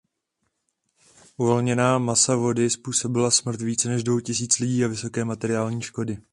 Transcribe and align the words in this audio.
Uvolněná 1.37 1.97
masa 1.97 2.35
vody 2.35 2.69
způsobila 2.69 3.31
smrt 3.31 3.61
více 3.61 3.89
než 3.89 4.03
dvou 4.03 4.19
tisíc 4.19 4.59
lidí 4.59 4.85
a 4.85 4.87
vysoké 4.87 5.25
materiální 5.25 5.81
škody. 5.81 6.17